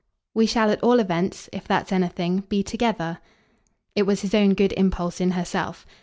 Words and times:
"We 0.33 0.47
shall 0.47 0.71
at 0.71 0.81
all 0.81 0.99
events 0.99 1.47
if 1.53 1.67
that's 1.67 1.91
anything 1.91 2.39
be 2.49 2.63
together." 2.63 3.19
It 3.95 4.07
was 4.07 4.21
his 4.21 4.33
own 4.33 4.55
good 4.55 4.73
impulse 4.73 5.21
in 5.21 5.29
herself. 5.29 5.85